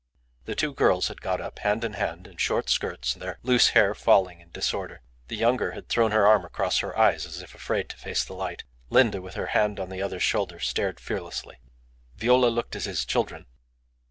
The 0.45 0.55
two 0.55 0.73
girls 0.73 1.09
had 1.09 1.21
got 1.21 1.39
up, 1.39 1.59
hand 1.59 1.83
in 1.83 1.93
hand, 1.93 2.25
in 2.25 2.37
short 2.37 2.71
skirts, 2.71 3.13
their 3.13 3.37
loose 3.43 3.67
hair 3.77 3.93
falling 3.93 4.39
in 4.39 4.49
disorder. 4.49 5.03
The 5.27 5.35
younger 5.35 5.73
had 5.73 5.89
thrown 5.89 6.09
her 6.09 6.25
arm 6.25 6.43
across 6.43 6.79
her 6.79 6.97
eyes, 6.97 7.27
as 7.27 7.39
if 7.43 7.53
afraid 7.53 7.87
to 7.89 7.97
face 7.97 8.23
the 8.25 8.33
light. 8.33 8.63
Linda, 8.89 9.21
with 9.21 9.35
her 9.35 9.45
hand 9.53 9.79
on 9.79 9.89
the 9.89 10.01
other's 10.01 10.23
shoulder, 10.23 10.59
stared 10.59 10.99
fearlessly. 10.99 11.57
Viola 12.15 12.47
looked 12.47 12.75
at 12.75 12.85
his 12.85 13.05
children. 13.05 13.45